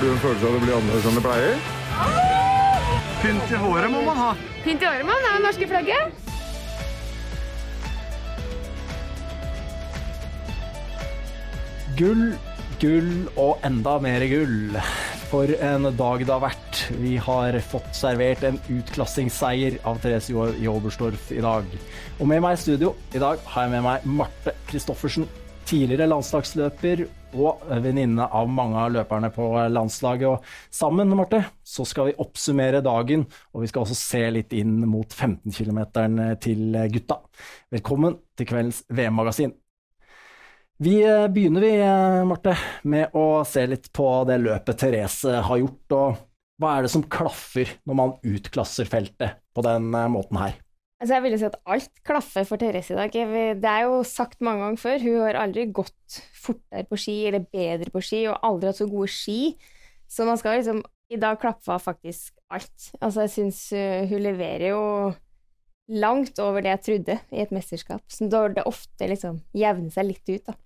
Har 0.00 0.06
du 0.06 0.12
en 0.14 0.20
følelse 0.22 0.46
av 0.48 0.54
at 0.54 0.56
det 0.56 0.64
blir 0.64 0.74
annerledes 0.78 1.06
enn 1.10 1.16
det 1.18 1.22
pleier? 1.26 1.56
Pynt 3.20 3.50
i 3.52 3.58
håret 3.60 3.90
må 3.92 3.98
man 4.06 4.16
ha. 4.16 4.28
Pynt 4.64 4.80
i 4.80 4.86
håret 4.88 5.04
må 5.04 5.12
man 5.12 5.26
ha 5.28 5.32
norske 5.44 5.66
flagget. 5.68 6.14
Gull, 11.98 12.22
gull 12.80 13.12
og 13.34 13.60
enda 13.68 13.98
mer 14.00 14.24
gull. 14.32 14.80
For 15.34 15.52
en 15.68 15.90
dag 16.00 16.24
det 16.24 16.32
har 16.32 16.46
vært. 16.46 16.80
Vi 16.96 17.18
har 17.20 17.60
fått 17.68 17.92
servert 18.00 18.48
en 18.48 18.56
utklassingsseier 18.78 19.82
av 19.84 20.00
Therese 20.00 20.32
Joberstorff 20.64 21.28
i 21.36 21.44
dag. 21.44 21.68
Og 22.16 22.24
med 22.32 22.40
meg 22.40 22.56
i 22.56 22.64
studio 22.64 22.96
i 23.12 23.20
dag 23.20 23.44
har 23.52 23.68
jeg 23.68 23.76
med 23.76 23.84
meg 23.90 24.08
Marte 24.08 24.56
Christoffersen. 24.72 25.28
Tidligere 25.70 26.08
landslagsløper 26.10 27.04
og 27.38 27.60
venninne 27.84 28.24
av 28.26 28.48
mange 28.50 28.74
av 28.74 28.88
løperne 28.90 29.28
på 29.30 29.44
landslaget. 29.70 30.26
Og 30.26 30.74
sammen 30.74 31.12
Marte, 31.14 31.44
så 31.62 31.84
skal 31.86 32.08
vi 32.08 32.16
oppsummere 32.18 32.80
dagen, 32.82 33.22
og 33.54 33.62
vi 33.62 33.68
skal 33.70 33.84
også 33.84 33.94
se 33.94 34.22
litt 34.34 34.54
inn 34.58 34.80
mot 34.90 35.14
15 35.14 35.54
km 35.54 35.78
til 36.42 36.74
gutta. 36.90 37.20
Velkommen 37.70 38.18
til 38.34 38.48
kveldens 38.50 38.80
VM-magasin. 38.90 39.54
Vi 40.82 40.96
begynner 41.30 41.62
vi, 41.62 41.70
Marte, 42.26 42.56
med 42.90 43.14
å 43.14 43.44
se 43.46 43.62
litt 43.70 43.92
på 43.94 44.08
det 44.26 44.40
løpet 44.42 44.80
Therese 44.82 45.36
har 45.46 45.62
gjort. 45.62 45.94
og 45.94 46.18
Hva 46.58 46.74
er 46.74 46.88
det 46.88 46.90
som 46.96 47.06
klaffer 47.06 47.76
når 47.86 48.00
man 48.02 48.16
utklasser 48.26 48.90
feltet 48.90 49.38
på 49.54 49.62
den 49.68 49.86
måten 50.16 50.42
her? 50.42 50.58
Altså 51.00 51.16
jeg 51.16 51.24
vil 51.24 51.36
si 51.40 51.46
at 51.48 51.56
alt 51.72 52.00
klaffer 52.04 52.44
for 52.44 52.60
Therese 52.60 52.92
i 52.92 52.98
dag. 52.98 53.14
Det 53.56 53.70
er 53.70 53.86
jo 53.86 54.02
sagt 54.04 54.42
mange 54.44 54.66
ganger 54.66 54.82
før, 54.82 55.04
hun 55.06 55.22
har 55.24 55.38
aldri 55.40 55.64
gått 55.72 56.18
fortere 56.36 56.84
på 56.88 56.98
ski 57.00 57.16
eller 57.30 57.46
bedre 57.48 57.88
på 57.94 58.02
ski, 58.04 58.26
og 58.28 58.44
aldri 58.44 58.68
hatt 58.68 58.82
så 58.82 58.88
gode 58.90 59.08
ski. 59.08 59.54
Så 60.10 60.28
man 60.28 60.40
skal 60.40 60.60
liksom 60.60 60.82
I 61.10 61.18
dag 61.18 61.40
klaffa 61.42 61.80
faktisk 61.82 62.36
alt. 62.54 62.90
Altså 63.00 63.24
jeg 63.24 63.32
syns 63.32 63.64
hun 64.12 64.22
leverer 64.22 64.68
jo 64.68 64.82
langt 65.90 66.38
over 66.38 66.62
det 66.62 66.74
jeg 66.74 66.84
trodde 66.86 67.16
i 67.34 67.40
et 67.42 67.54
mesterskap. 67.54 68.02
Så 68.10 68.28
da 68.30 68.44
det 68.52 68.66
ofte 68.68 69.08
liksom 69.10 69.40
jevner 69.56 69.90
seg 69.94 70.10
litt 70.10 70.28
ut, 70.30 70.44
da. 70.46 70.56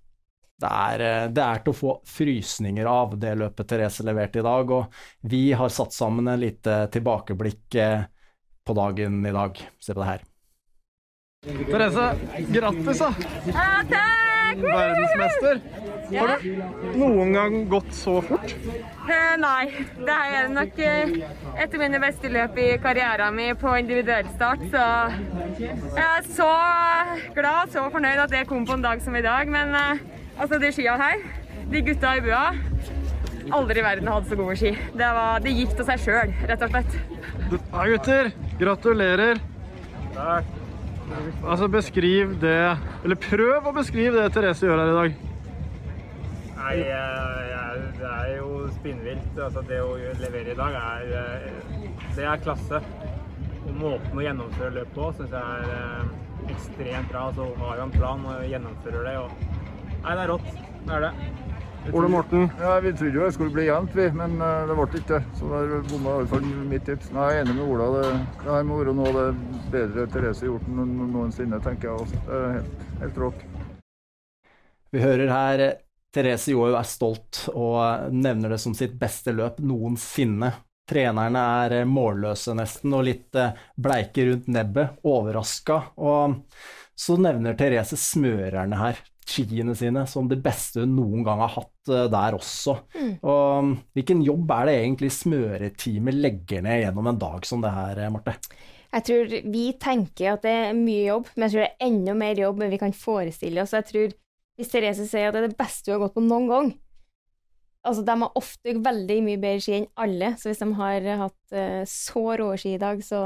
Det 0.55 0.69
er, 0.71 1.01
eh, 1.03 1.29
det 1.35 1.43
er, 1.43 1.63
til 1.63 1.73
å 1.73 1.75
få 1.75 1.93
frysninger 2.07 2.87
av 2.87 3.17
det 3.19 3.33
løpet 3.35 3.67
Therese 3.67 4.05
leverte 4.07 4.39
i 4.39 4.45
dag, 4.45 4.69
og 4.71 4.93
vi 5.27 5.49
har 5.51 5.73
satt 5.73 5.91
sammen 5.91 6.29
en 6.31 6.39
lite 6.39 6.85
tilbakeblikk 6.93 7.75
eh, 7.75 8.05
på 8.65 8.75
dagen 8.77 9.25
i 9.25 9.33
dag. 9.35 9.61
Se 9.79 9.93
på 9.93 10.01
det 10.01 10.09
her. 10.09 10.23
Therese, 11.45 12.05
grattis, 12.49 13.01
da! 13.03 13.11
Ja, 13.53 13.67
takk! 13.89 14.61
Verdensmester. 14.61 15.59
Har 16.15 16.39
du 16.41 16.97
noen 16.97 17.33
gang 17.33 17.55
gått 17.69 17.91
så 17.97 18.15
fort? 18.25 18.53
Eh, 19.05 19.35
nei, 19.41 19.85
det 20.05 20.17
er 20.37 20.49
nok 20.53 20.81
eh, 20.81 21.15
et 21.57 21.75
av 21.75 21.81
mine 21.81 22.01
beste 22.01 22.29
løp 22.31 22.57
i 22.61 22.67
karrieren 22.81 23.35
min 23.37 23.57
på 23.61 23.73
individuell 23.81 24.29
start. 24.35 24.65
Så 24.73 24.83
jeg 25.59 26.05
er 26.05 26.29
så 26.29 26.51
glad 27.37 27.65
og 27.67 27.73
så 27.73 27.87
fornøyd 27.93 28.25
at 28.25 28.33
det 28.33 28.45
kom 28.49 28.65
på 28.69 28.77
en 28.77 28.85
dag 28.85 29.01
som 29.05 29.17
i 29.17 29.25
dag. 29.25 29.49
Men 29.49 29.75
eh, 29.81 30.05
Altså, 30.35 30.57
de 30.59 30.67
skia 30.75 30.97
her, 30.99 31.21
de 31.71 31.79
gutta 31.79 32.17
i 32.17 32.21
bua 32.25 32.49
Aldri 33.55 33.79
i 33.79 33.83
verden 33.85 34.09
hadde 34.09 34.27
så 34.27 34.35
gode 34.35 34.55
ski. 34.59 34.71
Det, 34.73 35.09
var, 35.15 35.39
det 35.39 35.53
gikk 35.53 35.75
til 35.77 35.85
seg 35.87 36.01
sjøl, 36.01 36.31
rett 36.49 36.63
og 36.65 36.73
slett. 36.73 36.95
Ja, 37.53 37.83
gutter. 37.91 38.31
Gratulerer. 38.59 39.41
Takk. 40.15 40.51
Altså, 41.45 41.67
beskriv 41.69 42.31
det 42.41 42.57
Eller 43.03 43.17
prøv 43.21 43.67
å 43.69 43.73
beskrive 43.75 44.17
det 44.17 44.31
Therese 44.33 44.65
gjør 44.65 44.81
her 44.81 44.91
i 44.91 44.95
dag. 44.97 45.17
Nei, 46.55 46.75
det 47.99 48.09
er 48.09 48.31
jo 48.39 48.65
spinnvilt. 48.79 49.37
Altså, 49.37 49.61
det 49.69 49.81
å 49.83 49.93
levere 50.21 50.55
i 50.55 50.57
dag 50.57 50.77
er 50.79 51.11
eh, 51.21 51.89
Det 52.15 52.25
er 52.25 52.41
klasse. 52.41 52.81
Og 53.65 53.73
måten 53.77 54.17
å 54.17 54.25
gjennomføre 54.25 54.73
løpet 54.79 54.97
på 54.97 55.11
syns 55.19 55.35
jeg 55.35 55.59
er 55.59 55.75
eh, 55.75 56.15
ekstremt 56.55 57.11
bra. 57.11 57.27
Så 57.35 57.45
altså, 57.45 57.49
har 57.61 57.81
jo 57.81 57.87
en 57.87 57.95
plan 57.99 58.25
og 58.31 58.47
gjennomfører 58.49 59.09
det. 59.09 59.17
og 59.21 59.29
Nei, 60.05 60.15
det 60.15 60.23
er 60.23 60.31
rått. 60.33 60.49
Det 60.85 60.97
er 60.97 61.07
det. 61.07 61.13
Ole 61.93 62.07
Morten? 62.07 62.49
Ja, 62.59 62.79
Vi 62.79 62.93
trodde 62.93 63.13
jo 63.13 63.25
det 63.25 63.31
skulle 63.35 63.53
bli 63.53 63.65
jevnt, 63.67 63.95
vi, 63.95 64.09
men 64.11 64.35
uh, 64.41 64.65
det 64.67 64.75
ble 64.77 64.87
ikke 64.99 65.19
det. 65.19 65.21
Så 65.37 65.49
der 65.51 65.73
bomma 65.91 66.15
i 66.15 66.23
hvert 66.23 66.33
fall 66.33 66.49
mitt 66.71 66.85
tips. 66.89 67.11
Nei, 67.13 67.29
jeg 67.31 67.43
er 67.43 67.45
enig 67.45 67.55
med 67.59 67.71
Ola. 67.75 67.87
Det, 67.93 68.11
det 68.41 68.51
her 68.55 68.67
må 68.67 68.79
være 68.81 68.95
noe 68.97 69.11
av 69.11 69.19
det 69.19 69.63
bedre 69.73 70.05
Therese 70.13 70.45
har 70.45 70.53
gjort 70.53 70.69
noensinne, 70.73 71.61
tenker 71.63 71.91
jeg 71.91 72.05
også. 72.05 72.21
Det 72.27 72.41
er 72.41 72.53
helt, 72.57 72.85
helt 73.03 73.19
rått. 73.25 73.47
Vi 74.95 75.03
hører 75.03 75.33
her 75.33 75.65
Therese 76.15 76.53
Johaug 76.53 76.77
er 76.79 76.87
stolt 76.87 77.41
og 77.51 78.13
nevner 78.15 78.55
det 78.55 78.61
som 78.63 78.75
sitt 78.77 78.95
beste 78.99 79.33
løp 79.35 79.59
noensinne. 79.59 80.53
Trenerne 80.85 81.41
er 81.65 81.89
målløse 81.89 82.53
nesten, 82.55 82.93
og 82.93 83.07
litt 83.07 83.35
eh, 83.41 83.57
bleike 83.81 84.27
rundt 84.29 84.47
nebbet, 84.53 84.99
overraska. 85.03 85.79
Og 85.97 86.37
så 86.95 87.17
nevner 87.19 87.57
Therese 87.57 87.97
smørerne 87.99 88.79
her 88.79 89.01
skiene 89.25 89.73
sine 89.77 90.05
som 90.09 90.27
det 90.29 90.37
beste 90.43 90.83
hun 90.83 90.93
noen 90.97 91.25
gang 91.25 91.41
har 91.41 91.51
hatt 91.55 91.91
uh, 91.91 92.05
der 92.11 92.37
også. 92.37 92.77
Mm. 92.93 93.11
Og 93.25 93.41
um, 93.65 93.73
hvilken 93.97 94.21
jobb 94.25 94.53
er 94.57 94.69
det 94.69 94.77
egentlig 94.83 95.11
smøreteamet 95.15 96.19
legger 96.21 96.65
ned 96.65 96.83
gjennom 96.83 97.11
en 97.11 97.21
dag 97.21 97.49
som 97.49 97.63
det 97.63 97.73
her, 97.73 98.03
eh, 98.05 98.13
Marte? 98.13 98.37
Jeg 98.95 99.07
tror 99.09 99.33
vi 99.51 99.65
tenker 99.81 100.35
at 100.35 100.45
det 100.45 100.53
er 100.69 100.77
mye 100.77 101.09
jobb, 101.09 101.33
men 101.33 101.47
jeg 101.47 101.55
tror 101.55 101.65
det 101.65 101.71
er 101.71 101.89
enda 101.89 102.15
mer 102.15 102.39
jobb 102.45 102.61
enn 102.61 102.71
vi 102.71 102.81
kan 102.85 102.95
forestille 102.95 103.65
oss. 103.65 103.75
Jeg 103.75 103.89
tror 103.89 104.15
hvis 104.55 104.71
Therese 104.71 105.09
sier 105.09 105.29
at 105.29 105.35
det 105.35 105.41
er 105.43 105.49
det 105.49 105.59
beste 105.59 105.91
hun 105.91 105.97
har 105.97 106.05
gått 106.05 106.15
på 106.15 106.23
noen 106.23 106.51
gang 106.51 106.73
Altså, 107.85 108.01
de 108.01 108.13
har 108.17 108.39
ofte 108.39 108.71
veldig 108.81 109.19
mye 109.21 109.37
bedre 109.37 109.61
ski 109.61 109.75
enn 109.77 109.91
alle, 110.01 110.31
så 110.41 110.49
hvis 110.49 110.61
de 110.63 110.67
har 110.79 111.03
hatt 111.19 111.53
uh, 111.53 111.83
så 111.85 112.23
rå 112.41 112.47
ski 112.57 112.71
i 112.73 112.81
dag, 112.81 113.03
så 113.05 113.19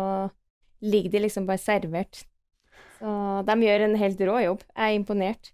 ligger 0.84 1.14
de 1.14 1.22
liksom 1.24 1.46
bare 1.48 1.62
servert. 1.64 2.26
Så 3.00 3.14
de 3.48 3.56
gjør 3.64 3.86
en 3.86 3.96
helt 4.02 4.24
rå 4.28 4.36
jobb. 4.44 4.66
Jeg 4.74 4.84
er 4.84 4.98
imponert. 4.98 5.52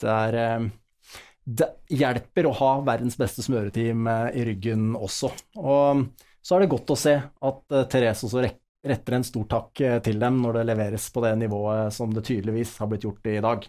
Det, 0.00 0.08
er, 0.08 0.38
eh, 0.40 1.12
det 1.44 1.68
hjelper 1.92 2.48
å 2.48 2.56
ha 2.58 2.72
verdens 2.86 3.18
beste 3.20 3.44
smøreteam 3.44 4.08
eh, 4.10 4.26
i 4.40 4.46
ryggen 4.48 4.92
også. 4.96 5.32
Og 5.60 6.04
så 6.42 6.56
er 6.56 6.64
det 6.64 6.72
godt 6.72 6.94
å 6.94 6.98
se 6.98 7.16
at 7.20 7.76
eh, 7.76 7.86
Therese 7.92 8.28
også 8.28 8.44
retter 8.82 9.14
en 9.14 9.26
stor 9.26 9.46
takk 9.50 9.80
til 10.02 10.16
dem 10.18 10.40
når 10.42 10.56
det 10.58 10.68
leveres 10.72 11.04
på 11.14 11.22
det 11.22 11.36
nivået 11.38 11.94
som 11.94 12.10
det 12.10 12.24
tydeligvis 12.26 12.74
har 12.82 12.88
blitt 12.90 13.04
gjort 13.06 13.28
i 13.30 13.36
dag. 13.44 13.68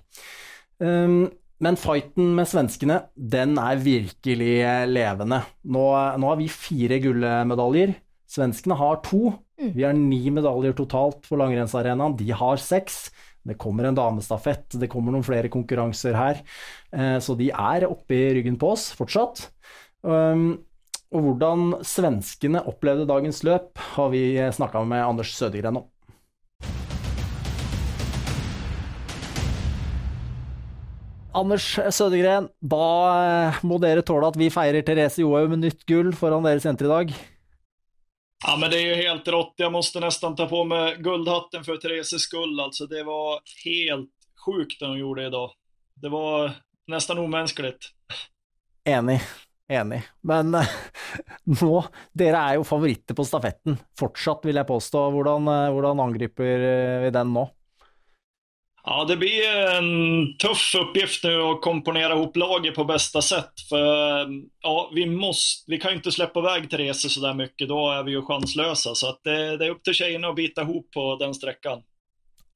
Um, 0.81 1.28
men 1.62 1.78
fighten 1.78 2.31
med 2.33 2.50
svenskene, 2.50 2.95
den 3.13 3.53
er 3.62 3.78
virkelig 3.78 4.56
levende. 4.89 5.44
Nå, 5.69 5.83
nå 6.17 6.31
har 6.31 6.39
vi 6.39 6.50
fire 6.50 6.97
gullmedaljer. 7.03 7.94
Svenskene 8.33 8.78
har 8.79 9.03
to. 9.06 9.35
Mm. 9.62 9.69
Vi 9.75 9.85
har 9.85 9.94
ni 9.94 10.22
medaljer 10.33 10.73
totalt 10.78 11.28
for 11.29 11.39
langrennsarenaen. 11.44 12.17
De 12.17 12.31
har 12.33 12.62
seks. 12.62 13.06
Det 13.43 13.57
kommer 13.59 13.89
en 13.89 13.97
damestafett, 13.97 14.69
det 14.79 14.87
kommer 14.91 15.11
noen 15.11 15.25
flere 15.27 15.51
konkurranser 15.51 16.15
her. 16.15 16.43
Eh, 16.95 17.17
så 17.19 17.35
de 17.39 17.49
er 17.51 17.87
oppe 17.89 18.15
i 18.15 18.29
ryggen 18.39 18.59
på 18.59 18.71
oss 18.75 18.91
fortsatt. 18.95 19.49
Um, 20.03 20.63
og 21.13 21.27
hvordan 21.27 21.73
svenskene 21.85 22.63
opplevde 22.67 23.07
dagens 23.07 23.43
løp, 23.45 23.77
har 23.95 24.09
vi 24.11 24.23
snakka 24.55 24.81
med 24.87 25.03
Anders 25.05 25.35
Sødegren 25.37 25.83
om. 25.83 25.89
Anders 31.33 31.65
Sødegren, 31.93 32.47
da 32.61 33.59
må 33.65 33.79
dere 33.81 34.05
tåle 34.05 34.29
at 34.29 34.37
vi 34.37 34.51
feirer 34.53 34.85
Therese 34.85 35.23
Johaug 35.23 35.53
med 35.53 35.63
nytt 35.65 35.85
gull 35.89 36.11
foran 36.17 36.45
deres 36.45 36.65
jenter 36.67 36.89
i 36.89 36.93
dag? 36.93 37.15
Ja, 38.43 38.57
men 38.59 38.69
det 38.69 38.77
är 38.77 38.95
ju 38.95 38.95
helt 38.95 39.27
rått. 39.27 39.53
Jag 39.57 39.71
måste 39.71 39.99
nästan 39.99 40.35
ta 40.35 40.47
på 40.47 40.63
mig 40.63 40.95
guldhatten 40.99 41.63
för 41.63 41.77
Thereses 41.77 42.21
skull. 42.21 42.59
Alltså, 42.59 42.85
det 42.85 43.03
var 43.03 43.39
helt 43.65 44.09
sjukt 44.45 44.79
det 44.79 44.85
hon 44.85 44.99
gjorde 44.99 45.25
idag. 45.25 45.51
Det 45.95 46.09
var 46.09 46.51
nesten 46.87 47.17
umenneskelig. 47.17 47.73
Enig. 48.85 49.21
Enig. 49.71 50.01
Men 50.21 50.56
eh, 50.56 50.68
nå, 51.62 51.83
dere 52.13 52.41
er 52.44 52.59
jo 52.59 52.68
favoritter 52.68 53.15
på 53.15 53.25
stafetten 53.25 53.77
fortsatt, 54.00 54.44
vil 54.44 54.59
jeg 54.59 54.68
påstå. 54.68 55.06
Hvordan, 55.15 55.47
eh, 55.47 55.71
hvordan 55.71 56.03
angriper 56.03 56.68
vi 57.06 57.13
den 57.15 57.33
nå? 57.33 57.47
Ja, 58.85 59.06
det 59.06 59.18
blir 59.18 59.57
en 59.57 60.38
tuff 60.38 60.75
uppgift 60.75 61.24
nu 61.24 61.41
att 61.41 61.62
komponera 61.62 62.13
ihop 62.13 62.38
laget 62.38 62.75
på 62.75 62.83
bästa 62.83 63.21
sätt. 63.21 63.53
För 63.69 64.27
ja, 64.62 64.91
vi, 64.95 65.06
måste, 65.06 65.71
vi 65.71 65.80
kan 65.80 65.94
inte 65.94 66.12
släppa 66.12 66.39
iväg 66.39 66.69
Therese 66.69 67.13
så 67.13 67.19
där 67.19 67.33
mycket, 67.33 67.68
då 67.68 67.91
är 67.91 68.03
vi 68.03 68.12
ju 68.12 68.21
chanslösa. 68.21 68.95
Så 68.95 69.18
det, 69.24 69.57
det 69.57 69.65
är 69.65 69.69
upp 69.69 69.83
till 69.83 69.94
tjejerna 69.94 70.27
att 70.27 70.35
bita 70.35 70.62
ihop 70.62 70.91
på 70.91 71.15
den 71.15 71.33
sträckan. 71.33 71.81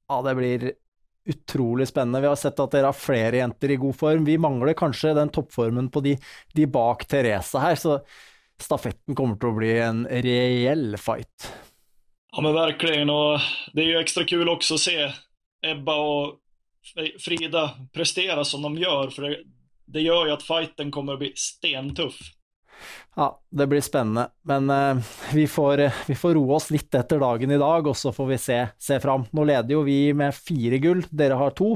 Ja, 0.08 0.22
det 0.22 0.34
blir 0.34 0.72
utrolig 1.28 1.88
spennende. 1.88 2.20
Vi 2.20 2.26
har 2.26 2.36
sett 2.36 2.60
at 2.60 2.72
dere 2.72 2.86
har 2.86 2.96
flere 2.96 3.36
jenter 3.36 3.70
i 3.70 3.76
god 3.76 3.96
form. 3.96 4.24
Vi 4.24 4.38
mangler 4.38 4.72
kanskje 4.72 5.14
den 5.14 5.28
toppformen 5.28 5.90
på 5.90 6.00
de, 6.00 6.18
de 6.52 6.66
bak 6.66 7.06
Therese 7.08 7.54
her, 7.54 7.74
så 7.76 7.98
stafetten 8.60 9.14
kommer 9.14 9.36
til 9.36 9.48
å 9.48 9.58
bli 9.58 9.72
en 9.80 10.04
reell 10.08 10.96
fight. 10.96 11.52
Ja, 12.32 12.40
men 12.40 12.54
verkligen. 12.54 13.10
Och 13.10 13.40
det 13.72 13.82
är 13.82 13.86
ju 13.86 13.98
extra 13.98 14.24
kul 14.24 14.48
också 14.48 14.74
att 14.74 14.80
se 14.80 15.12
Ebba 15.66 15.96
och 15.96 16.38
Frida 17.20 17.70
prestera 17.92 18.44
som 18.44 18.62
de 18.62 18.78
gör. 18.78 19.10
För 19.10 19.22
det, 19.22 19.38
det 19.84 20.00
gör 20.00 20.26
ju 20.26 20.32
att 20.32 20.42
fighten 20.42 20.90
kommer 20.90 21.12
att 21.12 21.18
bli 21.18 21.32
stentuff. 21.36 22.18
Ja, 23.16 23.42
det 23.50 23.66
blir 23.66 23.80
spennende. 23.80 24.30
Men 24.42 24.70
uh, 24.70 25.02
vi, 25.32 25.48
får, 25.48 25.78
eh, 25.78 25.94
vi, 26.06 26.14
får, 26.14 26.34
roe 26.34 26.54
oss 26.54 26.70
litt 26.70 26.94
etter 26.94 27.18
dagen 27.18 27.50
i 27.50 27.58
dag, 27.58 27.86
og 27.86 27.96
så 27.96 28.12
får 28.12 28.26
vi 28.26 28.38
se, 28.38 28.58
se 28.78 29.00
fram. 29.00 29.26
Nå 29.32 29.44
leder 29.44 29.74
jo 29.74 29.82
vi 29.82 30.12
med 30.14 30.34
fire 30.34 30.78
gull, 30.78 31.02
dere 31.10 31.38
har 31.40 31.56
to. 31.58 31.74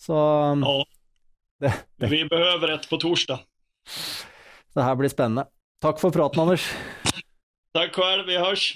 Så 0.00 0.16
ja. 0.16 0.76
det, 1.60 1.74
det. 2.00 2.08
Vi 2.10 2.24
behøver 2.30 2.74
et 2.74 2.88
på 2.88 2.98
torsdag. 3.02 3.44
Det 4.72 4.86
her 4.86 4.96
blir 4.96 5.12
spennende. 5.12 5.46
Takk 5.82 6.00
for 6.00 6.14
praten, 6.14 6.40
Anders. 6.46 6.64
Takk 7.76 7.96
selv, 7.96 8.26
vi 8.28 8.40
hørs. 8.40 8.70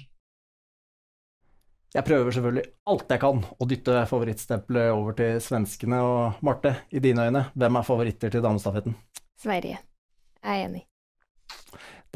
Jeg 1.94 2.04
prøver 2.04 2.34
selvfølgelig 2.34 2.64
alt 2.92 3.12
jeg 3.14 3.22
kan 3.22 3.38
å 3.46 3.68
dytte 3.68 4.00
favorittstempelet 4.10 4.90
over 4.92 5.16
til 5.16 5.38
svenskene. 5.40 6.00
Og 6.02 6.42
Marte, 6.46 6.74
i 6.90 7.00
dine 7.02 7.28
øyne, 7.28 7.46
hvem 7.54 7.78
er 7.78 7.86
favoritter 7.86 8.32
til 8.32 8.44
damestafetten? 8.44 8.96
Sverige. 9.40 9.78
Jeg 10.42 10.62
er 10.62 10.66
enig. 10.66 10.82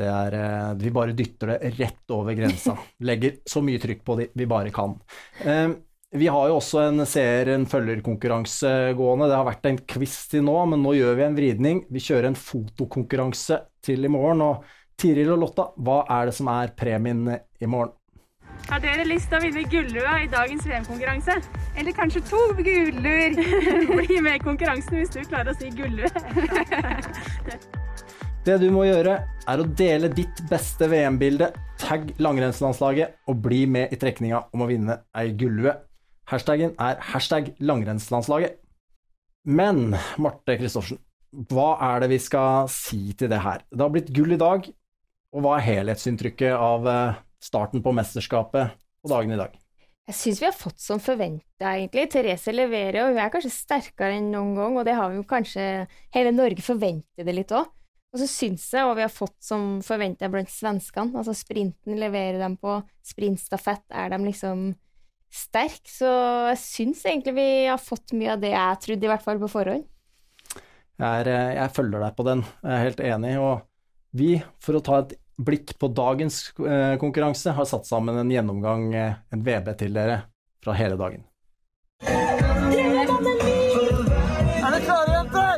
Det 0.01 0.09
er 0.09 0.37
eh, 0.39 0.73
Vi 0.81 0.93
bare 0.95 1.15
dytter 1.17 1.55
det 1.55 1.75
rett 1.79 2.17
over 2.17 2.37
grensa. 2.37 2.77
Legger 3.09 3.41
så 3.49 3.63
mye 3.65 3.81
trykk 3.83 4.03
på 4.07 4.19
de 4.21 4.29
vi 4.37 4.49
bare 4.51 4.73
kan. 4.75 4.97
Eh, 5.45 5.71
vi 6.11 6.27
har 6.27 6.49
jo 6.51 6.57
også 6.59 6.81
en 6.89 7.05
seer, 7.07 7.53
en 7.55 7.69
følgerkonkurranse 7.71 8.71
gående. 8.99 9.29
Det 9.31 9.37
har 9.39 9.47
vært 9.47 9.69
en 9.71 9.79
quiz 9.93 10.17
til 10.33 10.43
nå, 10.43 10.57
men 10.73 10.83
nå 10.83 10.97
gjør 10.97 11.15
vi 11.21 11.27
en 11.29 11.37
vridning. 11.37 11.83
Vi 11.87 12.03
kjører 12.03 12.33
en 12.33 12.39
fotokonkurranse 12.39 13.61
til 13.87 14.09
i 14.09 14.11
morgen. 14.11 14.43
Og 14.43 14.67
Tiril 14.99 15.31
og 15.37 15.45
Lotta, 15.45 15.69
hva 15.79 16.03
er 16.11 16.29
det 16.29 16.35
som 16.37 16.51
er 16.51 16.75
premien 16.77 17.29
i 17.31 17.71
morgen? 17.71 17.95
Har 18.69 18.83
dere 18.83 19.07
lyst 19.09 19.31
til 19.31 19.39
å 19.39 19.43
vinne 19.45 19.65
gullua 19.73 20.19
i 20.25 20.29
dagens 20.31 20.67
VM-konkurranse? 20.69 21.37
Eller 21.79 21.97
kanskje 21.97 22.23
to 22.29 22.41
gulluer? 22.59 23.39
Bli 23.97 24.21
med 24.21 24.37
i 24.37 24.43
konkurransen 24.45 25.01
hvis 25.01 25.13
du 25.15 25.21
klarer 25.25 25.55
å 25.55 25.59
si 25.59 25.73
gullue. 25.75 26.11
Det 28.41 28.55
du 28.57 28.71
må 28.73 28.87
gjøre, 28.89 29.19
er 29.53 29.61
å 29.61 29.67
dele 29.77 30.09
ditt 30.17 30.39
beste 30.49 30.87
VM-bilde, 30.89 31.51
tagg 31.81 32.07
langrennslandslaget 32.25 33.29
og 33.29 33.43
bli 33.45 33.67
med 33.69 33.93
i 33.93 33.99
trekninga 34.01 34.47
om 34.57 34.65
å 34.65 34.69
vinne 34.71 34.97
ei 35.21 35.35
gullue. 35.37 35.75
Hashtaggen 36.31 36.73
er 36.81 36.97
hashtag 37.11 37.53
langrennslandslaget. 37.61 38.57
Men 39.45 39.95
Marte 40.21 40.57
Christoffersen, 40.57 41.03
hva 41.53 41.75
er 41.85 42.01
det 42.03 42.11
vi 42.15 42.19
skal 42.23 42.69
si 42.73 43.13
til 43.13 43.29
det 43.33 43.43
her? 43.45 43.61
Det 43.69 43.85
har 43.85 43.93
blitt 43.93 44.09
gull 44.17 44.33
i 44.33 44.41
dag, 44.41 44.65
og 45.37 45.45
hva 45.45 45.59
er 45.59 45.67
helhetsinntrykket 45.69 46.57
av 46.57 46.89
eh, 46.91 47.21
starten 47.43 47.83
på 47.85 47.95
mesterskapet 47.97 48.77
og 49.05 49.13
dagen 49.13 49.35
i 49.35 49.41
dag? 49.41 49.57
Jeg 50.11 50.17
syns 50.19 50.41
vi 50.43 50.49
har 50.49 50.57
fått 50.57 50.81
som 50.83 50.99
forventa, 51.03 51.71
egentlig. 51.71 52.09
Therese 52.11 52.53
leverer, 52.55 53.05
og 53.05 53.13
hun 53.13 53.21
er 53.23 53.31
kanskje 53.31 53.53
sterkere 53.55 54.17
enn 54.19 54.33
noen 54.33 54.57
gang, 54.59 54.79
og 54.81 54.87
det 54.89 54.97
har 54.99 55.13
vi 55.13 55.21
jo 55.21 55.27
kanskje 55.29 55.67
Hele 56.17 56.33
Norge 56.35 56.65
forventer 56.67 57.27
det 57.27 57.37
litt 57.37 57.55
òg. 57.55 57.69
Og 58.11 58.19
så 58.19 58.27
syns 58.27 58.65
jeg, 58.75 58.83
og 58.89 58.97
vi 58.99 59.05
har 59.05 59.13
fått 59.13 59.37
som 59.47 59.77
forventa 59.87 60.27
blant 60.33 60.51
svenskene, 60.51 61.15
altså 61.21 61.35
sprinten 61.37 61.95
leverer 62.01 62.41
dem 62.43 62.57
på, 62.59 62.81
sprintstafett 63.07 63.85
er 63.95 64.11
de 64.11 64.19
liksom 64.25 64.73
sterke, 65.31 65.87
så 65.87 66.11
jeg 66.51 66.59
syns 66.65 67.05
egentlig 67.07 67.37
vi 67.37 67.49
har 67.69 67.79
fått 67.79 68.17
mye 68.19 68.35
av 68.35 68.43
det 68.43 68.51
jeg 68.51 68.83
trodde, 68.83 69.07
i 69.07 69.13
hvert 69.13 69.27
fall 69.29 69.39
på 69.39 69.53
forhånd. 69.53 69.87
Jeg, 71.01 71.07
er, 71.07 71.31
eh, 71.31 71.53
jeg 71.57 71.75
følger 71.77 72.03
deg 72.03 72.17
på 72.19 72.27
den, 72.27 72.43
jeg 72.65 72.75
er 72.75 72.87
helt 72.89 73.05
enig. 73.13 73.35
Og 73.41 74.19
vi, 74.19 74.33
for 74.61 74.77
å 74.77 74.83
ta 74.85 74.99
et 75.05 75.15
blikk 75.45 75.79
på 75.79 75.89
dagens 75.89 76.53
eh, 76.59 76.97
konkurranse, 77.01 77.51
har 77.57 77.65
satt 77.65 77.87
sammen 77.89 78.19
en 78.19 78.31
gjennomgang, 78.31 78.95
eh, 78.95 79.15
en 79.33 79.43
VB 79.45 79.75
til 79.81 79.95
dere, 79.97 80.21
fra 80.65 80.73
hele 80.77 80.97
dagen. 81.01 81.25
Er 82.05 82.29
dere 84.69 84.81
klare, 84.85 85.11
jenter? 85.17 85.57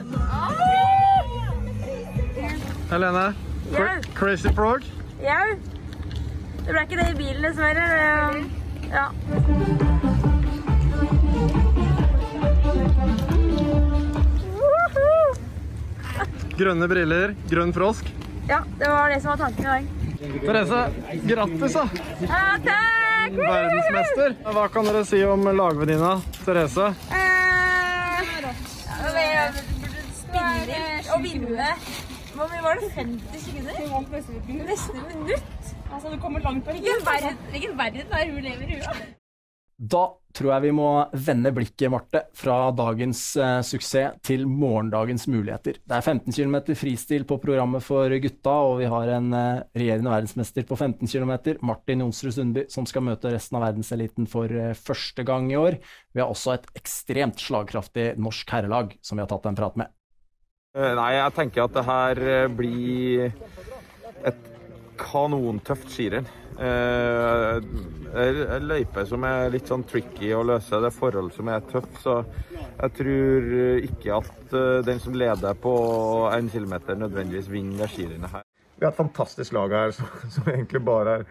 Helene? 2.92 3.26
Crazy 4.14 4.50
Frog? 4.54 4.84
Ja. 5.22 5.40
Det 6.62 6.70
ble 6.70 6.82
ikke 6.84 6.98
det 7.00 7.08
i 7.10 7.18
bilen, 7.18 7.42
dessverre. 7.42 7.86
Ja. 8.92 9.06
Grønne 16.52 16.86
briller, 16.86 17.32
grønn 17.50 17.72
frosk. 17.74 18.21
Ja, 18.48 18.62
det 18.78 18.88
var 18.88 19.08
det 19.10 19.20
som 19.20 19.30
var 19.30 19.36
tanken 19.36 19.64
i 19.64 19.68
dag. 19.68 19.84
Therese, 20.46 20.80
grattis, 21.26 21.72
da. 21.72 21.88
Ja, 22.20 22.42
takk! 22.64 23.36
Verdensmester. 23.38 24.34
Hva 24.52 24.68
kan 24.74 24.88
dere 24.90 25.04
si 25.08 25.22
om 25.24 25.46
lagvenninna 25.56 26.14
Therese? 26.44 26.88
Eh, 27.12 28.22
Spinnvilt 30.22 31.12
og 31.14 31.22
vinne 31.24 31.74
hvor 32.32 32.48
mye 32.48 32.62
var 32.64 32.78
det? 32.80 32.92
50 32.94 33.42
sekunder? 33.44 33.72
Nesten 34.66 34.96
et 34.96 35.16
minutt. 35.16 35.74
Altså, 35.92 36.08
du 36.08 36.20
kommer 36.20 36.40
langt 36.40 36.64
på 36.64 36.70
verden, 36.70 37.36
hvilken 37.50 37.78
verden 37.78 38.00
er 38.20 38.30
hun 38.32 38.42
lever 38.42 38.76
i, 38.76 39.21
da? 39.82 40.08
Tror 40.32 40.48
jeg 40.48 40.64
vi 40.64 40.70
må 40.72 40.86
vende 41.26 41.50
blikket, 41.52 41.90
Marte, 41.92 42.22
fra 42.32 42.70
dagens 42.72 43.20
eh, 43.36 43.58
suksess 43.68 44.14
til 44.24 44.46
morgendagens 44.48 45.26
muligheter. 45.28 45.76
Det 45.76 45.92
er 45.98 46.06
15 46.06 46.32
km 46.32 46.56
fristil 46.78 47.26
på 47.28 47.36
programmet 47.42 47.84
for 47.84 48.08
gutta, 48.24 48.54
og 48.70 48.78
vi 48.80 48.88
har 48.88 49.12
en 49.18 49.28
eh, 49.36 49.60
regjerende 49.76 50.14
verdensmester 50.14 50.64
på 50.64 50.78
15 50.78 51.04
km, 51.04 51.34
Martin 51.68 52.00
Jonsrud 52.06 52.32
Sundby, 52.38 52.64
som 52.72 52.88
skal 52.88 53.04
møte 53.10 53.34
resten 53.34 53.60
av 53.60 53.66
verdenseliten 53.66 54.30
for 54.30 54.48
eh, 54.48 54.72
første 54.72 55.26
gang 55.28 55.52
i 55.52 55.60
år. 55.60 55.76
Vi 56.16 56.24
har 56.24 56.32
også 56.32 56.56
et 56.56 56.70
ekstremt 56.80 57.44
slagkraftig 57.44 58.14
norsk 58.16 58.56
herrelag 58.56 58.96
som 59.04 59.20
vi 59.20 59.26
har 59.26 59.34
tatt 59.34 59.52
en 59.52 59.60
prat 59.60 59.76
med. 59.84 59.92
Eh, 60.72 60.94
nei, 60.96 61.10
jeg 61.18 61.36
tenker 61.36 61.66
at 61.66 61.74
det 61.76 61.84
her 61.84 62.20
eh, 62.24 62.46
blir 62.48 63.26
et 64.24 64.46
kanontøft 64.96 65.92
skirenn. 65.92 66.24
Eh, 66.60 67.56
en 68.22 68.66
løype 68.68 69.04
som 69.08 69.24
er 69.24 69.52
litt 69.54 69.70
sånn 69.70 69.86
tricky 69.88 70.32
å 70.36 70.42
løse, 70.46 70.80
det 70.82 70.90
er 70.90 70.96
forhold 70.96 71.32
som 71.36 71.48
er 71.48 71.64
tøft. 71.70 71.96
Så 72.04 72.18
jeg 72.52 72.94
tror 72.98 73.54
ikke 73.88 74.18
at 74.18 74.56
den 74.86 75.00
som 75.00 75.16
leder 75.16 75.56
på 75.58 75.72
en 76.32 76.50
kilometer, 76.52 76.98
nødvendigvis 77.00 77.48
vinner 77.52 77.84
det 77.84 77.90
skirennet 77.94 78.36
her. 78.36 78.46
Vi 78.76 78.84
har 78.84 78.92
et 78.92 79.00
fantastisk 79.00 79.54
lag 79.56 79.72
her 79.72 79.94
som, 79.96 80.12
som 80.32 80.52
egentlig 80.52 80.82
bare 80.84 81.18
er, 81.20 81.26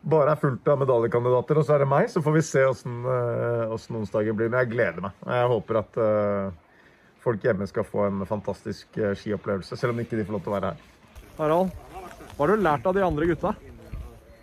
bare 0.00 0.34
er 0.34 0.40
fullt 0.40 0.68
av 0.70 0.80
medaljekandidater. 0.84 1.60
Og 1.60 1.66
så 1.66 1.76
er 1.76 1.84
det 1.84 1.92
meg, 1.92 2.08
så 2.12 2.22
får 2.24 2.38
vi 2.38 2.46
se 2.46 2.66
åssen 2.70 4.02
onsdagen 4.02 4.38
blir. 4.38 4.52
Men 4.52 4.62
jeg 4.62 4.74
gleder 4.76 5.08
meg. 5.08 5.22
Jeg 5.26 5.54
håper 5.54 5.82
at 5.82 6.02
folk 7.20 7.44
hjemme 7.44 7.68
skal 7.68 7.86
få 7.86 8.06
en 8.08 8.24
fantastisk 8.28 8.98
eh, 8.98 9.14
skiopplevelse, 9.18 9.76
selv 9.76 9.94
om 9.94 10.02
ikke 10.02 10.18
de 10.18 10.26
får 10.26 10.36
lov 10.36 10.44
til 10.44 10.52
å 10.52 10.56
være 10.56 10.72
her. 10.72 10.86
Harald, 11.40 11.74
hva 12.36 12.46
har 12.46 12.52
du 12.52 12.64
lært 12.64 12.88
av 12.88 12.96
de 12.96 13.04
andre 13.04 13.28
gutta? 13.30 13.52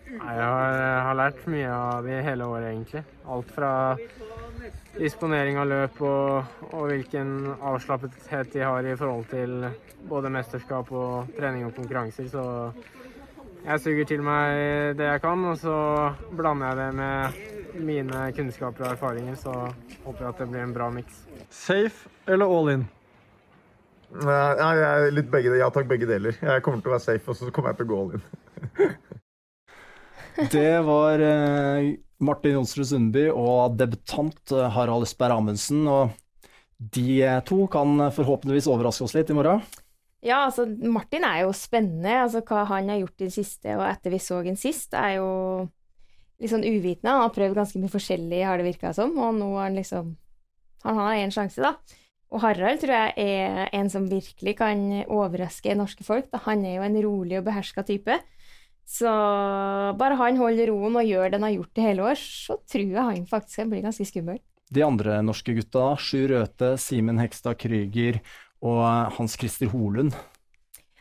Jeg 0.07 0.39
har, 0.39 0.77
har 1.03 1.17
lært 1.19 1.41
mye 1.51 1.71
av 1.71 2.05
det 2.07 2.21
hele 2.23 2.47
året, 2.47 2.69
egentlig. 2.71 3.03
Alt 3.27 3.49
fra 3.51 3.71
disponering 4.97 5.59
av 5.59 5.67
løp 5.69 5.99
og, 6.01 6.53
og, 6.71 6.83
hvilken 6.89 7.33
avslappethet 7.55 8.53
de 8.55 8.63
har 8.63 8.87
i 8.87 8.95
forhold 8.97 9.27
til 9.31 9.67
både 10.07 10.31
mesterskap 10.33 10.91
og 10.95 11.33
trening 11.37 11.67
og 11.67 11.75
konkurranser. 11.75 12.29
Så 12.31 12.45
jeg 13.67 13.83
suger 13.83 14.07
til 14.07 14.23
meg 14.23 14.95
det 14.97 15.09
jeg 15.11 15.23
kan, 15.25 15.43
og 15.51 15.59
så 15.59 15.77
blander 16.31 16.71
jeg 16.71 16.79
det 16.79 16.89
med 17.01 17.81
mine 17.87 18.27
kunnskaper 18.37 18.87
og 18.87 18.93
erfaringer. 18.95 19.35
Så 19.35 19.53
håper 20.05 20.23
jeg 20.23 20.29
at 20.29 20.43
det 20.43 20.51
blir 20.53 20.63
en 20.63 20.77
bra 20.77 20.89
miks. 20.93 21.25
Safe 21.51 22.09
eller 22.27 22.47
all 22.47 22.73
in? 22.77 22.87
Nei, 24.23 24.73
jeg 24.79 25.15
litt 25.17 25.31
begge. 25.31 25.57
Ja 25.59 25.67
takk, 25.73 25.89
begge 25.89 26.07
deler. 26.07 26.37
Jeg 26.39 26.63
kommer 26.63 26.79
til 26.79 26.93
å 26.93 26.95
være 26.95 27.03
safe, 27.09 27.27
og 27.27 27.35
så 27.35 27.51
kommer 27.51 27.73
jeg 27.73 27.81
til 27.81 27.89
å 27.89 27.91
gå 27.91 28.03
all 28.05 28.19
in. 28.19 28.27
Det 30.53 30.79
var 30.86 31.24
eh, 31.24 31.96
Martin 32.24 32.58
Jonsrud 32.58 32.88
Sundby 32.89 33.27
og 33.32 33.77
debutant 33.79 34.53
eh, 34.53 34.70
Harald 34.74 35.08
Østberg 35.08 35.38
Amundsen. 35.38 35.84
Og 35.89 36.13
de 36.77 37.22
to 37.48 37.65
kan 37.74 38.08
forhåpentligvis 38.13 38.70
overraske 38.70 39.08
oss 39.08 39.15
litt 39.17 39.34
i 39.34 39.38
morgen. 39.38 39.63
Ja, 40.25 40.44
altså 40.48 40.65
Martin 40.65 41.25
er 41.27 41.44
jo 41.46 41.53
spennende. 41.56 42.24
Altså 42.24 42.44
hva 42.46 42.65
han 42.72 42.89
har 42.91 43.01
gjort 43.03 43.22
i 43.22 43.29
det 43.29 43.36
siste, 43.36 43.75
og 43.77 43.86
etter 43.88 44.13
vi 44.13 44.22
så 44.22 44.41
ham 44.46 44.58
sist, 44.60 44.94
er 44.98 45.17
jo 45.20 45.29
litt 46.41 46.53
sånn 46.53 46.65
uvitende. 46.65 47.13
Han 47.13 47.27
har 47.27 47.36
prøvd 47.36 47.58
ganske 47.58 47.82
mye 47.82 47.94
forskjellig, 47.94 48.41
har 48.46 48.60
det 48.60 48.67
virka 48.67 48.94
som, 48.98 49.13
og 49.17 49.38
nå 49.38 49.53
har 49.56 49.70
han 49.70 49.79
liksom 49.82 50.15
Han 50.86 50.94
har 51.01 51.15
én 51.17 51.32
sjanse, 51.34 51.58
da. 51.60 51.74
Og 52.32 52.44
Harald 52.44 52.79
tror 52.79 52.94
jeg 52.94 53.13
er 53.17 53.70
en 53.75 53.89
som 53.89 54.06
virkelig 54.08 54.53
kan 54.60 54.84
overraske 55.03 55.74
norske 55.75 56.06
folk. 56.06 56.27
Da. 56.32 56.39
Han 56.46 56.63
er 56.67 56.77
jo 56.77 56.84
en 56.86 57.00
rolig 57.03 57.39
og 57.39 57.48
beherska 57.48 57.84
type. 57.88 58.13
Så 58.88 59.12
bare 60.00 60.15
han 60.15 60.39
holder 60.39 60.72
roen 60.72 60.96
og 60.96 61.08
gjør 61.08 61.27
det 61.27 61.39
han 61.41 61.46
har 61.50 61.58
gjort 61.58 61.79
i 61.79 61.88
hele 61.89 62.06
år, 62.08 62.22
så 62.22 62.56
tror 62.72 62.86
jeg 62.86 63.08
han 63.10 63.25
faktisk 63.27 63.62
kan 63.62 63.74
bli 63.74 63.84
ganske 63.84 64.08
skummel. 64.08 64.39
De 64.72 64.84
andre 64.84 65.20
norske 65.24 65.56
gutta, 65.56 65.89
Sjur 66.00 66.32
Røthe, 66.32 66.74
Simen 66.79 67.20
Hekstad 67.20 67.60
Krüger 67.60 68.22
og 68.63 68.82
Hans 69.17 69.36
Christer 69.39 69.70
Holund. 69.72 70.15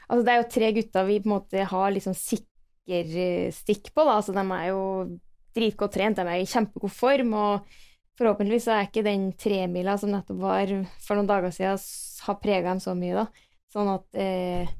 Altså, 0.06 0.22
det 0.26 0.32
er 0.32 0.40
jo 0.40 0.50
tre 0.54 0.70
gutter 0.76 1.06
vi 1.08 1.20
på 1.22 1.30
en 1.30 1.34
måte 1.36 1.66
har 1.70 1.94
liksom 1.94 2.14
sikker 2.18 3.16
eh, 3.22 3.54
stikk 3.54 3.90
på, 3.94 4.04
da. 4.06 4.18
Altså, 4.18 4.34
de 4.34 4.44
er 4.44 4.68
jo 4.70 4.82
dritgodt 5.56 5.96
trent, 5.96 6.18
de 6.18 6.26
er 6.26 6.42
i 6.42 6.50
kjempegod 6.50 6.94
form. 6.94 7.34
og 7.34 7.76
Forhåpentligvis 8.18 8.66
så 8.68 8.76
er 8.76 8.86
ikke 8.88 9.06
den 9.06 9.28
tremila 9.38 9.96
som 10.00 10.12
nettopp 10.14 10.42
var 10.42 10.72
for 11.04 11.18
noen 11.18 11.30
dager 11.30 11.54
siden, 11.54 11.82
har 12.26 12.38
prega 12.42 12.70
dem 12.70 12.82
så 12.82 12.94
mye, 12.98 13.24
da. 13.24 13.50
Sånn 13.72 13.90
at 13.92 14.20
eh, 14.22 14.70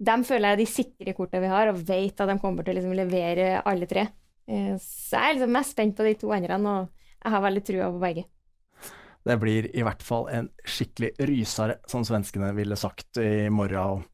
De 0.00 0.16
føler 0.26 0.48
jeg 0.48 0.56
er 0.56 0.62
de 0.62 0.68
sikre 0.70 1.14
kortene 1.16 1.44
vi 1.44 1.52
har, 1.52 1.70
og 1.70 1.80
vet 1.88 2.20
at 2.20 2.30
de 2.30 2.38
kommer 2.42 2.66
til 2.66 2.74
å 2.74 2.80
liksom 2.80 2.96
levere 2.98 3.62
alle 3.64 3.88
tre. 3.90 4.08
Eh, 4.48 4.74
Så 4.80 5.16
jeg 5.16 5.30
er 5.30 5.38
liksom 5.38 5.56
mest 5.56 5.76
spent 5.76 5.96
på 5.96 6.06
de 6.06 6.14
to 6.20 6.32
andre, 6.34 6.60
og 6.60 6.88
jeg 7.24 7.34
har 7.34 7.46
veldig 7.48 7.64
trua 7.64 7.90
på 7.90 8.04
begge. 8.04 8.28
Det 9.20 9.36
blir 9.36 9.68
i 9.76 9.82
hvert 9.84 10.02
fall 10.02 10.30
en 10.32 10.48
skikkelig 10.64 11.12
rysere, 11.28 11.76
som 11.86 12.06
svenskene 12.08 12.54
ville 12.56 12.78
sagt 12.80 13.20
i 13.20 13.50
morgen. 13.52 14.06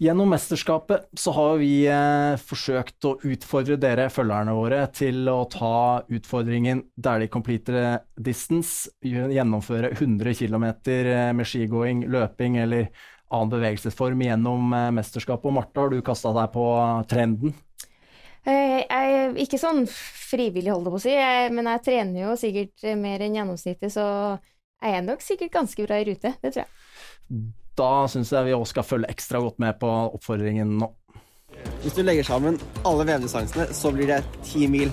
Gjennom 0.00 0.30
mesterskapet 0.32 1.10
så 1.12 1.32
har 1.36 1.58
vi 1.60 1.84
eh, 1.84 2.40
forsøkt 2.40 3.04
å 3.04 3.18
utfordre 3.20 3.76
dere, 3.76 4.06
følgerne 4.08 4.54
våre, 4.56 4.78
til 4.96 5.28
å 5.28 5.42
ta 5.52 6.00
utfordringen 6.08 6.86
Dæhlie 6.96 7.28
Complete 7.28 7.82
Distance, 8.16 8.88
gjennomføre 9.04 9.92
100 9.92 10.32
km 10.40 10.66
med 11.36 11.44
skigåing, 11.44 12.06
løping 12.08 12.56
eller 12.64 12.88
annen 13.30 13.50
bevegelsesform 13.52 14.22
gjennom 14.26 14.72
eh, 14.74 14.90
mesterskapet. 14.96 15.46
Og 15.46 15.56
Marte, 15.56 15.80
har 15.80 15.90
du 15.92 16.00
kasta 16.02 16.32
deg 16.36 16.52
på 16.54 16.64
trenden? 17.10 17.54
Eh, 18.46 18.80
Jeg 18.88 19.12
er 19.20 19.34
ikke 19.36 19.60
sånn 19.60 19.84
frivillig, 19.86 20.72
holder 20.72 20.90
jeg 20.90 20.94
på 20.94 21.00
å 21.00 21.04
si, 21.04 21.14
jeg- 21.14 21.52
men 21.52 21.66
jeg 21.66 21.82
trener 21.84 22.20
jo 22.24 22.36
sikkert 22.40 22.96
mer 22.98 23.20
enn 23.20 23.34
gjennomsnittet, 23.36 23.92
så 23.92 24.38
jeg 24.82 24.94
er 24.96 25.02
nok 25.02 25.20
sikkert 25.20 25.52
ganske 25.52 25.86
bra 25.86 25.96
i 26.00 26.04
rute, 26.08 26.34
det 26.42 26.52
tror 26.54 26.64
jeg. 26.64 27.52
Da 27.76 28.06
syns 28.08 28.30
jeg 28.32 28.44
vi 28.44 28.52
også 28.56 28.72
skal 28.74 28.82
følge 28.82 29.10
ekstra 29.12 29.40
godt 29.40 29.58
med 29.58 29.78
på 29.78 29.86
oppfordringen 30.14 30.78
nå. 30.80 30.88
Hvis 31.82 31.94
du 31.94 32.02
legger 32.02 32.24
sammen 32.24 32.58
alle 32.86 33.04
vevdistansene, 33.04 33.68
så 33.76 33.92
blir 33.92 34.06
det 34.06 34.24
ti 34.42 34.66
mil. 34.66 34.90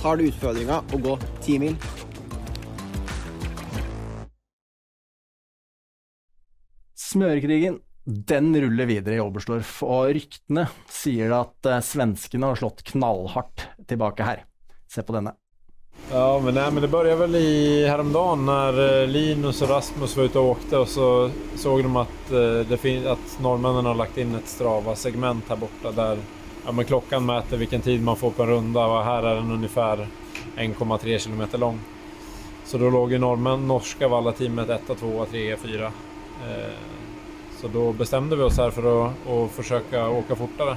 Tar 0.00 0.16
du 0.16 0.24
utfordringa 0.28 0.80
og 0.94 1.02
gå 1.02 1.16
ti 1.44 1.58
mil? 1.58 1.76
Smørekrigen 7.10 7.80
den 8.04 8.52
ruller 8.56 8.86
videre 8.86 9.16
i 9.18 9.22
Oberstdorf, 9.22 9.80
og 9.82 10.12
ryktene 10.14 10.66
sier 10.90 11.32
at 11.34 11.66
eh, 11.66 11.82
svenskene 11.82 12.50
har 12.50 12.58
slått 12.58 12.84
knallhardt 12.92 13.66
tilbake 13.90 14.26
her. 14.26 14.44
Se 14.90 15.02
på 15.02 15.14
denne. 15.16 15.34
Ja, 16.10 16.40
men, 16.44 16.54
nej, 16.54 16.72
men 16.72 16.82
det 16.82 16.88
började 16.88 17.16
väl 17.16 17.36
i 17.36 17.86
häromdagen 17.86 18.46
när 18.46 19.02
eh, 19.02 19.08
Linus 19.08 19.62
och 19.62 19.68
Rasmus 19.68 20.16
var 20.16 20.24
ute 20.24 20.38
och 20.38 20.44
åkte 20.44 20.78
och 20.78 20.88
så 20.88 21.30
såg 21.56 21.82
de 21.82 21.96
att, 21.96 22.30
eh, 22.30 23.12
att 23.12 23.38
norrmännen 23.42 23.86
har 23.86 23.94
lagt 23.94 24.18
in 24.18 24.34
ett 24.34 24.48
Strava-segment 24.48 25.44
här 25.48 25.56
borta 25.56 25.92
där 25.92 26.18
ja, 26.66 26.72
men 26.72 26.84
klockan 26.84 27.26
mäter 27.26 27.56
vilken 27.56 27.80
tid 27.80 28.02
man 28.02 28.16
får 28.16 28.30
på 28.30 28.42
en 28.42 28.48
runda 28.48 28.86
och 28.86 29.04
här 29.04 29.22
är 29.22 29.34
den 29.34 29.50
ungefär 29.50 30.06
1,3 30.56 31.18
kilometer 31.18 31.58
lång. 31.58 31.80
Så 32.64 32.78
då 32.78 32.90
låg 32.90 33.12
ju 33.12 33.18
norrmän, 33.18 33.68
norska 33.68 34.08
Valla-teamet 34.08 34.68
1, 34.68 34.80
2, 35.00 35.26
3, 35.30 35.56
4. 35.56 35.84
Eh, 35.86 35.90
så 37.60 37.68
då 37.68 37.92
bestämde 37.92 38.36
vi 38.36 38.42
oss 38.42 38.56
här 38.58 38.70
för 38.70 39.06
att, 39.06 39.12
att 39.28 39.50
försöka 39.50 40.08
åka 40.08 40.36
fortare. 40.36 40.76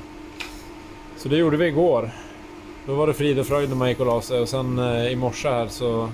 Så 1.17 1.29
det 1.29 1.37
gjorde 1.37 1.57
vi 1.57 1.65
igår. 1.67 2.09
Då 2.85 2.93
var 2.95 3.07
det 3.07 3.13
frid 3.13 3.39
och 3.39 3.45
fröjd 3.47 3.69
när 3.69 3.75
man 3.75 3.89
gick 3.89 3.99
och 3.99 4.05
la 4.05 4.21
sig 4.21 4.39
och 4.39 4.49
sen 4.49 4.79
eh, 4.79 5.07
i 5.11 5.15
morse 5.15 5.49
här 5.49 5.67
så, 5.67 6.09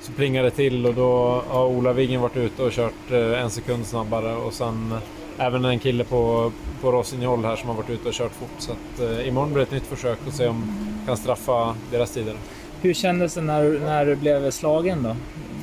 så 0.00 0.12
plingade 0.12 0.46
det 0.46 0.54
till 0.56 0.86
och 0.86 0.94
då 0.94 1.42
har 1.48 1.66
Ola 1.66 1.92
Wiggen 1.92 2.20
varit 2.20 2.36
ute 2.36 2.62
och 2.62 2.72
kört 2.72 3.10
eh, 3.12 3.42
en 3.42 3.50
sekund 3.50 3.86
snabbare 3.86 4.36
och 4.36 4.52
sen 4.52 4.92
eh, 4.92 5.46
även 5.46 5.64
en 5.64 5.78
kille 5.78 6.04
på, 6.04 6.52
på 6.80 6.92
Rossignol 6.92 7.44
här 7.44 7.56
som 7.56 7.68
har 7.68 7.76
varit 7.76 7.90
ute 7.90 8.08
och 8.08 8.14
kört 8.14 8.32
fort. 8.32 8.50
Så 8.58 8.72
att, 8.72 9.00
eh, 9.10 9.28
imorgon 9.28 9.52
blir 9.52 9.60
det 9.60 9.62
ett 9.66 9.72
nytt 9.72 9.86
försök 9.86 10.18
och 10.26 10.32
se 10.32 10.46
om 10.48 10.62
vi 11.00 11.06
kan 11.06 11.16
straffa 11.16 11.74
deras 11.90 12.10
tider. 12.10 12.34
Hur 12.82 12.94
kändes 12.94 13.34
det 13.34 13.40
när, 13.40 13.62
du- 13.64 13.80
när 13.80 14.06
du 14.06 14.16
blev 14.16 14.50
slagen 14.50 15.02
då? 15.02 15.16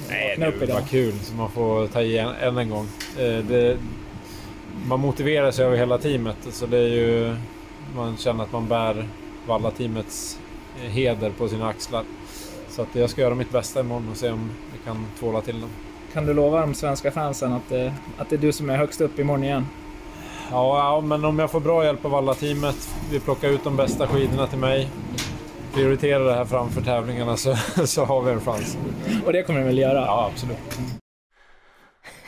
Nej, 0.10 0.36
det 0.60 0.74
var 0.74 0.82
kul 0.82 1.14
så 1.22 1.34
man 1.36 1.52
får 1.52 1.88
ta 1.88 2.02
i 2.02 2.18
en, 2.18 2.30
än 2.42 2.58
en 2.58 2.70
gång. 2.70 2.88
Eh, 3.20 3.38
det, 3.38 3.78
man 4.88 5.00
motiverar 5.00 5.52
sig 5.52 5.66
över 5.66 5.78
hela 5.78 5.98
teamet 5.98 6.38
så 6.52 6.66
det 6.66 6.78
är 6.78 6.88
ju 6.88 7.36
man 7.96 8.18
känner 8.18 8.44
att 8.44 8.52
man 8.52 8.68
bär 8.68 9.08
Valla-teamets 9.48 10.40
eh, 10.84 10.90
heder 10.90 11.32
på 11.32 11.48
sina 11.48 11.68
axlar. 11.68 12.04
Så 12.70 12.82
att 12.82 12.96
jag 12.96 13.10
ska 13.10 13.22
göra 13.22 13.36
mitt 13.36 13.52
bästa 13.52 13.80
imorgon 13.80 14.10
och 14.12 14.18
se 14.18 14.30
om 14.30 14.52
vi 14.74 14.80
kan 14.86 15.06
tvåla 15.20 15.42
till 15.42 15.62
dem. 15.62 15.70
Kan 16.14 16.26
du 16.26 16.34
lova 16.34 16.62
de 16.62 16.74
svenska 16.74 17.12
fansen 17.12 17.54
att 17.54 17.70
det, 17.70 17.94
att 18.18 18.30
det 18.30 18.36
är 18.36 18.38
du 18.38 18.52
som 18.52 18.70
är 18.70 18.78
högst 18.78 19.02
upp 19.02 19.20
imorgon 19.20 19.44
igen? 19.44 19.66
Ja, 20.52 20.78
ja, 20.78 21.02
men 21.02 21.26
om 21.26 21.40
jag 21.40 21.52
får 21.52 21.60
bra 21.60 21.86
hjälp 21.86 22.06
av 22.06 22.16
alla 22.16 22.34
teamet, 22.34 22.90
vi 23.12 23.20
plockar 23.20 23.50
ut 23.50 23.64
de 23.64 23.78
bästa 23.78 24.08
skidorna 24.08 24.48
till 24.48 24.60
mig, 24.60 24.90
prioriterar 25.74 26.26
det 26.26 26.34
här 26.34 26.46
framför 26.46 26.82
tävlingarna 26.82 27.38
så, 27.38 27.56
så 27.86 28.06
har 28.06 28.22
vi 28.22 28.32
en 28.32 28.42
chans. 28.42 28.78
Och 29.26 29.34
det 29.34 29.44
kommer 29.44 29.60
du 29.60 29.66
väl 29.66 29.78
göra? 29.78 30.06
Ja, 30.06 30.30
absolut. 30.34 30.80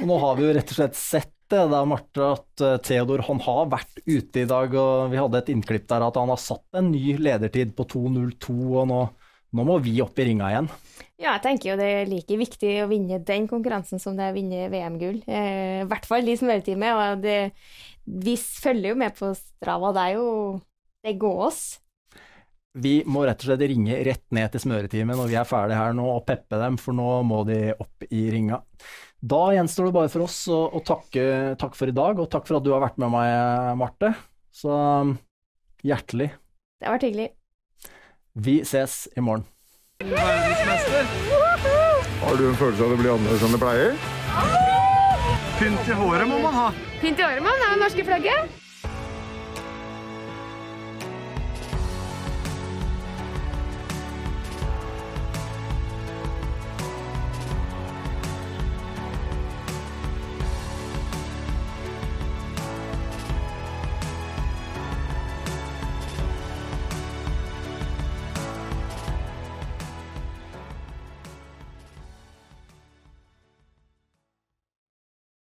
Og 0.01 0.07
nå 0.07 0.17
har 0.17 0.35
vi 0.35 0.47
jo 0.47 0.53
rett 0.57 0.71
og 0.73 0.75
slett 0.75 0.95
sett 0.97 1.32
det 1.51 1.63
da, 1.71 1.81
Marte, 1.87 2.29
at 2.37 2.63
eh, 2.63 2.79
Theodor 2.85 3.23
han 3.27 3.41
har 3.45 3.67
vært 3.71 4.01
ute 4.05 4.43
i 4.43 4.47
dag, 4.49 4.73
og 4.79 5.11
vi 5.11 5.19
hadde 5.19 5.41
et 5.41 5.51
innklipp 5.53 5.87
der 5.89 6.05
at 6.05 6.17
han 6.19 6.31
har 6.31 6.41
satt 6.41 6.79
en 6.79 6.91
ny 6.93 7.17
ledertid 7.19 7.75
på 7.77 7.85
2.02, 7.91 8.55
og 8.79 8.87
nå, 8.89 8.99
nå 9.53 9.67
må 9.67 9.77
vi 9.83 9.97
opp 10.03 10.19
i 10.19 10.27
ringa 10.29 10.51
igjen. 10.53 10.69
Ja, 11.21 11.35
jeg 11.35 11.43
tenker 11.45 11.71
jo 11.71 11.77
det 11.79 11.87
er 11.87 12.09
like 12.09 12.37
viktig 12.39 12.73
å 12.83 12.89
vinne 12.91 13.21
den 13.23 13.45
konkurransen 13.47 14.01
som 14.01 14.17
det 14.17 14.25
er 14.25 14.33
å 14.33 14.37
vinne 14.37 14.67
VM-gull. 14.73 15.21
Eh, 15.27 15.83
I 15.83 15.87
hvert 15.89 16.07
fall 16.09 16.25
de 16.25 16.35
i 16.35 16.39
smøretime. 16.39 16.89
Og 16.99 17.23
det, 17.23 17.37
vi 18.03 18.35
følger 18.39 18.91
jo 18.91 18.99
med 18.99 19.15
på 19.15 19.31
Strava. 19.37 19.93
Det 19.95 20.07
er 20.09 20.17
jo 20.17 20.27
Det 21.03 21.17
går 21.19 21.39
oss. 21.49 21.63
Vi 22.73 23.03
må 23.05 23.21
rett 23.27 23.37
og 23.43 23.51
slett 23.51 23.61
ringe 23.69 23.99
rett 24.07 24.23
ned 24.33 24.49
til 24.53 24.63
smøretimen 24.63 25.13
når 25.19 25.27
vi 25.29 25.35
er 25.37 25.45
ferdige 25.45 25.77
her 25.77 25.93
nå, 25.93 26.07
og 26.09 26.23
peppe 26.25 26.57
dem, 26.57 26.79
for 26.81 26.97
nå 26.97 27.09
må 27.27 27.43
de 27.45 27.59
opp 27.77 28.07
i 28.09 28.23
ringa. 28.33 28.57
Da 29.21 29.41
gjenstår 29.53 29.87
det 29.87 29.95
bare 29.95 30.09
for 30.11 30.25
oss 30.25 30.39
å, 30.49 30.63
å 30.73 30.81
takke 30.83 31.53
takk 31.61 31.77
for 31.77 31.91
i 31.91 31.95
dag, 31.95 32.17
og 32.17 32.31
takk 32.33 32.49
for 32.49 32.57
at 32.57 32.65
du 32.65 32.71
har 32.73 32.81
vært 32.83 32.97
med 33.03 33.13
meg, 33.13 33.29
Marte. 33.77 34.09
Så 34.53 34.73
hjertelig. 35.85 36.31
Det 36.81 36.89
har 36.89 36.97
vært 36.97 37.07
hyggelig. 37.11 37.29
Vi 38.33 38.57
ses 38.65 39.03
i 39.13 39.21
morgen. 39.21 39.45
Har 42.23 42.35
du 42.39 42.47
en 42.49 42.57
følelse 42.57 42.81
av 42.81 42.89
at 42.89 42.95
det 42.95 42.99
blir 43.03 43.13
annerledes 43.13 43.45
enn 43.45 43.53
det 43.53 43.61
pleier? 43.61 43.95
Pynt 45.61 45.93
i 45.93 46.01
håret 46.01 46.27
må 46.27 46.41
man 46.41 46.57
ha. 46.57 46.67
Pynt 47.03 47.21
i 47.21 47.29
håret 47.29 47.45
må 47.45 47.53
man 47.53 47.65
ha 47.67 47.71
det 47.77 47.81
norske 47.85 48.09
flagget. 48.09 48.62